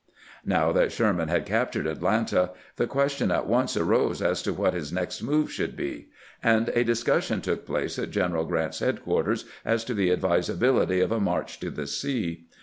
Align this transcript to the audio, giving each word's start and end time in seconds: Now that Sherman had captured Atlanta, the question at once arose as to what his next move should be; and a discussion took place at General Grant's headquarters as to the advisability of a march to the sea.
Now 0.43 0.71
that 0.71 0.91
Sherman 0.91 1.27
had 1.27 1.45
captured 1.45 1.85
Atlanta, 1.85 2.53
the 2.77 2.87
question 2.87 3.29
at 3.29 3.45
once 3.45 3.77
arose 3.77 4.19
as 4.19 4.41
to 4.41 4.51
what 4.51 4.73
his 4.73 4.91
next 4.91 5.21
move 5.21 5.51
should 5.51 5.77
be; 5.77 6.07
and 6.41 6.69
a 6.69 6.83
discussion 6.83 7.39
took 7.39 7.67
place 7.67 7.99
at 7.99 8.09
General 8.09 8.45
Grant's 8.45 8.79
headquarters 8.79 9.45
as 9.63 9.83
to 9.85 9.93
the 9.93 10.09
advisability 10.09 11.01
of 11.01 11.11
a 11.11 11.19
march 11.19 11.59
to 11.59 11.69
the 11.69 11.85
sea. 11.85 12.47